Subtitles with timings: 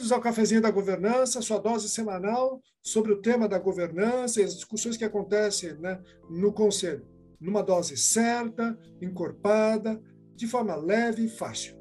[0.00, 4.54] Bem-vindos ao Cafezinho da Governança, sua dose semanal sobre o tema da governança e as
[4.54, 6.00] discussões que acontecem né,
[6.30, 7.06] no Conselho.
[7.38, 10.00] Numa dose certa, encorpada,
[10.34, 11.76] de forma leve e fácil.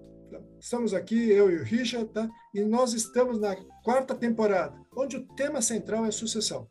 [0.60, 2.30] Estamos aqui, eu e o Richard, tá?
[2.54, 3.56] e nós estamos na
[3.86, 6.68] quarta temporada, onde o tema central é sucessão.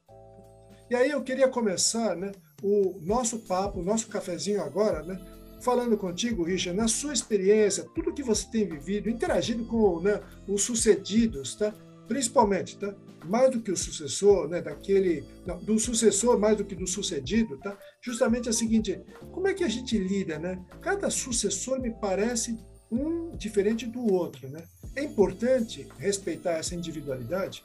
[0.90, 2.30] E aí eu queria começar né,
[2.62, 5.18] o nosso papo, o nosso cafezinho agora, né,
[5.60, 10.62] falando contigo, Richard, na sua experiência, tudo que você tem vivido, interagindo com né, os
[10.62, 11.74] sucedidos, tá?
[12.06, 12.94] principalmente, tá?
[13.24, 17.58] mais do que o sucessor, né, daquele, não, do sucessor mais do que do sucedido,
[17.58, 17.76] tá?
[18.00, 19.00] justamente é o seguinte,
[19.32, 20.64] como é que a gente lida, né?
[20.80, 22.58] Cada sucessor me parece
[22.90, 24.64] um diferente do outro, né?
[24.96, 27.64] É importante respeitar essa individualidade?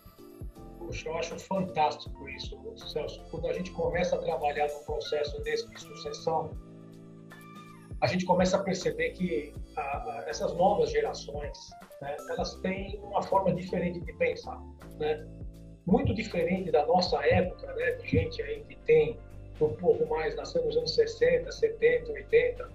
[0.77, 2.57] Poxa, eu acho fantástico isso,
[2.91, 3.23] Celso.
[3.31, 6.51] Quando a gente começa a trabalhar num processo desse de sucessão,
[8.03, 11.57] a gente começa a perceber que a, essas novas gerações,
[12.01, 14.61] né, elas têm uma forma diferente de pensar,
[14.99, 15.25] né?
[15.85, 19.17] Muito diferente da nossa época, né, de gente aí que tem
[19.61, 22.69] um pouco mais, nasceu nos anos 60, 70, 80.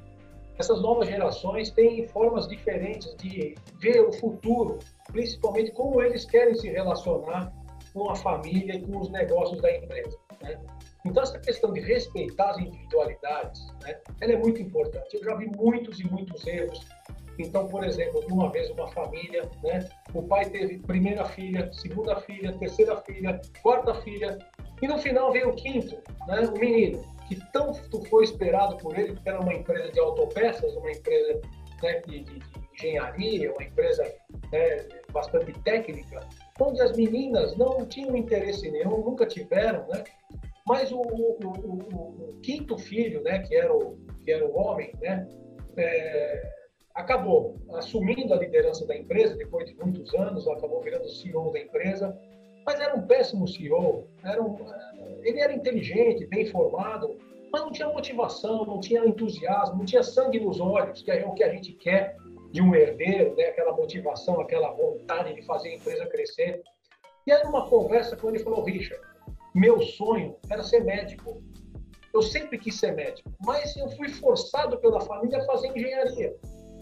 [0.59, 4.79] Essas novas gerações têm formas diferentes de ver o futuro,
[5.13, 7.53] principalmente como eles querem se relacionar
[7.93, 10.19] com a família e com os negócios da empresa.
[10.41, 10.59] Né?
[11.05, 15.17] Então, essa questão de respeitar as individualidades, né, ela é muito importante.
[15.17, 16.87] Eu já vi muitos e muitos erros.
[17.39, 22.53] Então, por exemplo, uma vez uma família, né, o pai teve primeira filha, segunda filha,
[22.59, 24.39] terceira filha, quarta filha,
[24.83, 25.97] e no final veio o quinto,
[26.27, 30.75] né, o menino, que tanto foi esperado por ele, porque era uma empresa de autopeças,
[30.75, 31.41] uma empresa
[31.83, 32.43] né, de, de,
[32.75, 34.05] engenharia, uma empresa
[34.53, 36.21] né, bastante técnica,
[36.61, 40.05] onde as meninas não tinham interesse nenhum, nunca tiveram, né?
[40.69, 44.93] Mas o, o, o, o, quinto filho, né, que era o, que era o homem,
[45.01, 45.27] né,
[45.79, 46.53] é,
[46.95, 52.15] acabou assumindo a liderança da empresa depois de muitos anos, acabou virando CEO da empresa,
[52.67, 54.07] mas era um péssimo CEO.
[54.23, 54.59] Era um,
[55.23, 57.17] ele era inteligente, bem formado,
[57.51, 61.33] mas não tinha motivação, não tinha entusiasmo, não tinha sangue nos olhos, que é o
[61.33, 62.15] que a gente quer
[62.53, 63.45] de um herdeiro, né?
[63.45, 66.63] aquela motivação, aquela vontade de fazer a empresa crescer.
[67.27, 69.03] E era uma conversa quando ele falou, Richard,
[69.59, 71.43] meu sonho era ser médico.
[72.15, 76.35] Eu sempre quis ser médico, mas eu fui forçado pela família a fazer engenharia,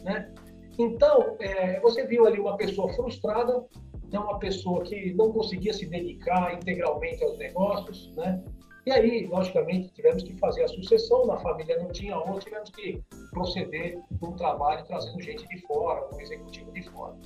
[0.04, 0.32] né?
[0.78, 3.64] Então, é, você viu ali uma pessoa frustrada,
[4.12, 4.18] né?
[4.18, 8.42] uma pessoa que não conseguia se dedicar integralmente aos negócios, né?
[8.86, 13.02] E aí, logicamente, tivemos que fazer a sucessão, na família não tinha onde, tivemos que
[13.32, 17.16] proceder com um trabalho trazendo gente de fora, um executivo de fora.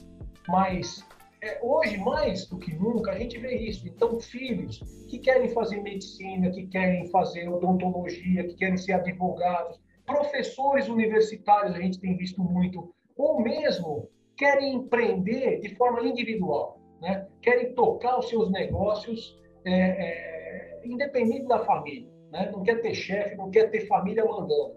[0.48, 1.04] Mas
[1.42, 3.88] é, hoje, mais do que nunca, a gente vê isso.
[3.88, 10.88] Então, filhos que querem fazer medicina, que querem fazer odontologia, que querem ser advogados, professores
[10.88, 17.26] universitários, a gente tem visto muito, ou mesmo querem empreender de forma individual, né?
[17.40, 22.08] querem tocar os seus negócios é, é, independente da família.
[22.30, 22.50] Né?
[22.52, 24.74] Não quer ter chefe, não quer ter família mandando.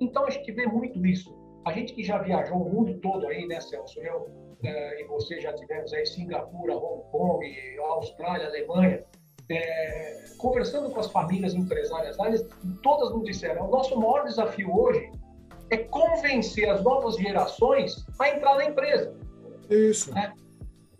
[0.00, 1.36] Então, a gente vê muito isso.
[1.64, 4.00] A gente que já viajou o mundo todo aí, né, Celso?
[4.00, 9.04] Eu, e você já tivemos aí Singapura, Hong Kong, Austrália, Alemanha,
[9.48, 12.46] é, conversando com as famílias empresárias lá, eles
[12.82, 15.10] todas nos disseram: o nosso maior desafio hoje
[15.70, 19.14] é convencer as novas gerações a entrar na empresa.
[19.68, 20.12] Isso.
[20.14, 20.32] Né?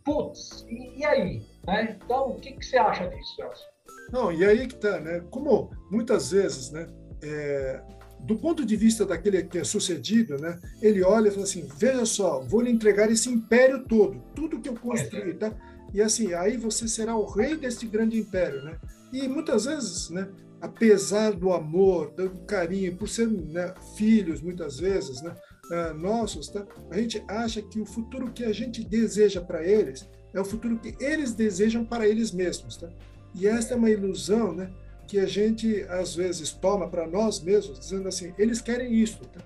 [0.05, 1.43] Putz, e, e aí?
[1.67, 1.99] Né?
[2.05, 3.65] Então, o que, que você acha disso, Celso?
[4.13, 5.21] Não, e aí que tá, né?
[5.31, 6.87] Como muitas vezes, né?
[7.23, 7.83] É,
[8.21, 12.05] do ponto de vista daquele que é sucedido, né, ele olha e fala assim: veja
[12.05, 15.53] só, vou lhe entregar esse império todo, tudo que eu construí, tá?
[15.95, 18.79] E assim, aí você será o rei desse grande império, né?
[19.13, 20.29] E muitas vezes, né,
[20.61, 25.35] apesar do amor, do carinho, por ser né, filhos, muitas vezes, né,
[25.71, 26.67] uh, nossos, tá?
[26.91, 30.79] A gente acha que o futuro que a gente deseja para eles é o futuro
[30.79, 32.89] que eles desejam para eles mesmos, tá?
[33.35, 34.71] E esta é uma ilusão, né?
[35.07, 39.41] Que a gente às vezes toma para nós mesmos, dizendo assim, eles querem isso, tá?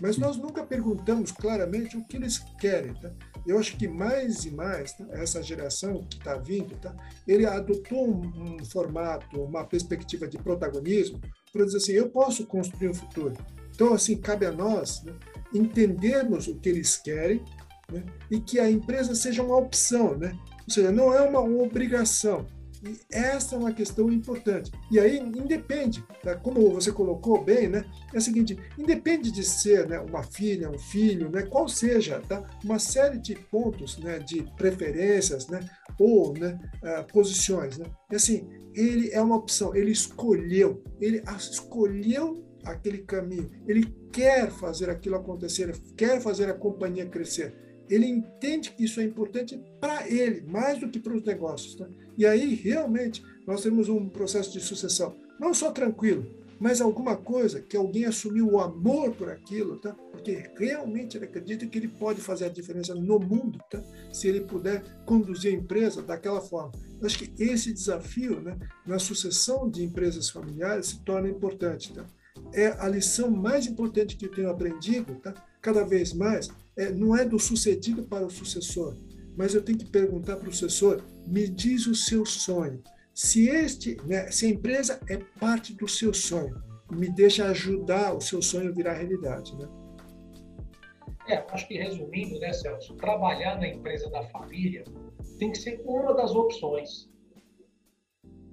[0.00, 2.94] mas nós nunca perguntamos claramente o que eles querem.
[2.94, 3.10] Tá?
[3.46, 5.06] Eu acho que mais e mais, tá?
[5.12, 6.94] essa geração que está vindo, tá?
[7.26, 11.20] ele adotou um, um, formato, uma perspectiva de protagonismo
[11.52, 13.34] para dizer assim, eu posso construir um futuro.
[13.74, 15.12] Então, assim, cabe a nós né,
[15.52, 17.42] entendermos o que eles querem
[17.90, 20.36] né, e que a empresa seja uma opção, né?
[20.66, 22.46] ou seja, não é uma, obrigação.
[22.86, 24.70] E essa é uma questão importante.
[24.90, 26.36] E aí independe, tá?
[26.36, 27.84] como você colocou bem, né?
[28.14, 32.42] É o seguinte, independe de ser né, uma filha, um filho, né, qual seja, tá?
[32.64, 35.60] Uma série de pontos, né, de preferências, né,
[35.98, 37.86] ou né, uh, posições, né?
[38.12, 45.16] Assim, ele é uma opção, ele escolheu, ele escolheu aquele caminho, ele quer fazer aquilo
[45.16, 47.65] acontecer, quer fazer a companhia crescer.
[47.88, 51.74] Ele entende que isso é importante para ele, mais do que para os negócios.
[51.74, 51.88] Tá?
[52.16, 56.26] E aí, realmente, nós temos um processo de sucessão, não só tranquilo,
[56.58, 59.94] mas alguma coisa que alguém assumiu o amor por aquilo, tá?
[60.10, 63.82] porque realmente ele acredita que ele pode fazer a diferença no mundo, tá?
[64.12, 66.72] se ele puder conduzir a empresa daquela forma.
[66.98, 68.56] Eu acho que esse desafio né,
[68.86, 71.92] na sucessão de empresas familiares se torna importante.
[71.92, 72.06] Tá?
[72.54, 75.34] É a lição mais importante que eu tenho aprendido, tá?
[75.60, 78.96] cada vez mais, é, não é do sucedido para o sucessor,
[79.36, 82.82] mas eu tenho que perguntar para o sucessor: me diz o seu sonho
[83.16, 86.62] se este, né, se a empresa é parte do seu sonho,
[86.92, 89.66] me deixa ajudar o seu sonho virar realidade, né?
[91.26, 94.84] É, acho que resumindo, né, Celso, trabalhar na empresa da família
[95.38, 97.10] tem que ser uma das opções.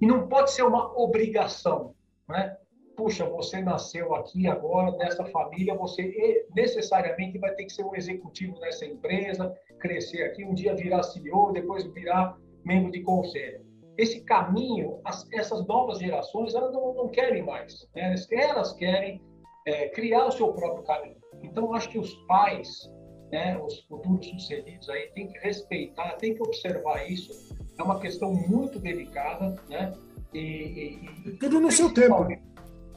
[0.00, 1.94] E não pode ser uma obrigação,
[2.26, 2.56] né?
[2.96, 8.58] Puxa, você nasceu aqui agora, nessa família, você necessariamente vai ter que ser um executivo
[8.60, 13.64] nessa empresa, crescer aqui, um dia virar CEO, depois virar membro de conselho
[13.96, 17.86] esse caminho, as, essas novas gerações, elas não, não querem mais.
[17.94, 18.08] Né?
[18.08, 19.22] Elas, elas, querem
[19.66, 21.16] é, criar o seu próprio caminho.
[21.42, 22.90] Então, acho que os pais,
[23.30, 27.54] né, os futuros sucedidos aí, têm que respeitar, têm que observar isso.
[27.78, 29.92] É uma questão muito delicada, né?
[30.32, 32.26] E, e, e tudo no seu tempo.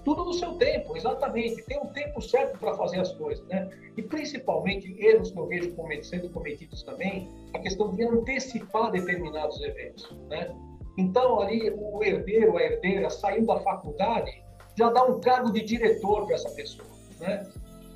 [0.07, 1.61] Tudo no seu tempo, exatamente.
[1.63, 3.69] Tem um tempo certo para fazer as coisas, né?
[3.97, 10.09] E principalmente erros que eu vejo sendo cometidos também, a questão de antecipar determinados eventos,
[10.29, 10.55] né?
[10.97, 14.31] Então, ali, o herdeiro, a herdeira, saindo da faculdade,
[14.77, 16.87] já dá um cargo de diretor para essa pessoa.
[17.19, 17.45] Né?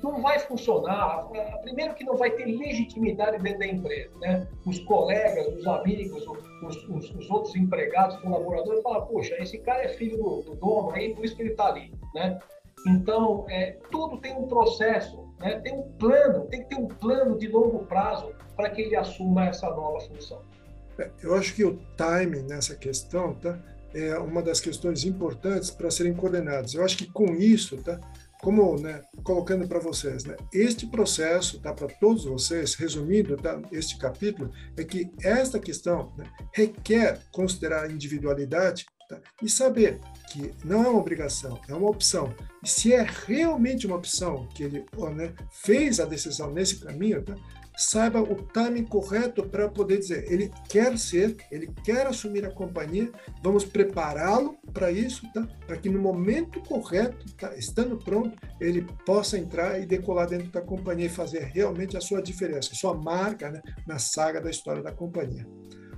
[0.02, 1.26] Não vai funcionar.
[1.62, 4.10] Primeiro que não vai ter legitimidade dentro da empresa.
[4.20, 4.46] Né?
[4.66, 6.26] Os colegas, os amigos,
[6.62, 10.90] os, os, os outros empregados, colaboradores, falam, poxa, esse cara é filho do, do dono,
[10.90, 12.01] aí por isso que ele está ali.
[12.14, 12.38] Né?
[12.86, 15.60] Então, é, tudo tem um processo, né?
[15.60, 19.46] tem um plano, tem que ter um plano de longo prazo para que ele assuma
[19.46, 20.42] essa nova função.
[20.98, 23.58] É, eu acho que o timing nessa questão tá,
[23.94, 26.74] é uma das questões importantes para serem coordenadas.
[26.74, 28.00] Eu acho que com isso, tá,
[28.42, 33.96] como né, colocando para vocês, né, este processo, tá, para todos vocês, resumindo tá, este
[33.96, 38.84] capítulo, é que esta questão né, requer considerar a individualidade
[39.42, 40.00] e saber
[40.30, 42.34] que não é uma obrigação, é uma opção.
[42.62, 47.34] E se é realmente uma opção que ele né, fez a decisão nesse caminho, tá,
[47.76, 53.10] saiba o timing correto para poder dizer, ele quer ser, ele quer assumir a companhia,
[53.42, 55.46] vamos prepará-lo para isso, tá?
[55.66, 57.54] para que no momento correto, tá?
[57.56, 62.22] estando pronto, ele possa entrar e decolar dentro da companhia e fazer realmente a sua
[62.22, 63.60] diferença, a sua marca né?
[63.86, 65.46] na saga da história da companhia.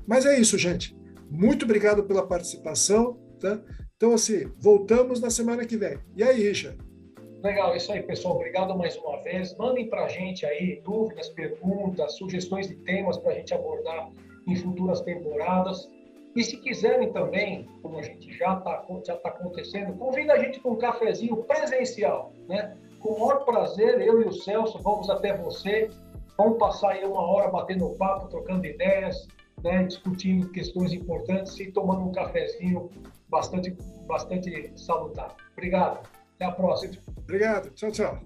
[0.06, 0.96] Mas é isso, gente.
[1.34, 3.18] Muito obrigado pela participação.
[3.40, 3.60] Tá?
[3.96, 5.98] Então, assim, voltamos na semana que vem.
[6.16, 6.78] E aí, Richard?
[7.42, 8.36] Legal, isso aí, pessoal.
[8.36, 9.54] Obrigado mais uma vez.
[9.56, 14.10] Mandem para a gente aí dúvidas, perguntas, sugestões de temas para a gente abordar
[14.46, 15.90] em futuras temporadas.
[16.36, 20.60] E se quiserem também, como a gente já está já tá acontecendo, convida a gente
[20.60, 22.32] para um cafezinho presencial.
[22.48, 22.76] Né?
[23.00, 25.90] Com o maior prazer, eu e o Celso vamos até você.
[26.38, 29.26] Vamos passar aí uma hora batendo papo, trocando ideias,
[29.64, 29.84] né?
[29.84, 32.90] discutindo questões importantes e tomando um cafezinho
[33.28, 33.76] bastante,
[34.06, 35.34] bastante salutar.
[35.52, 36.06] Obrigado.
[36.36, 36.94] Até a próxima.
[37.16, 37.70] Obrigado.
[37.70, 38.20] Tchau, tchau.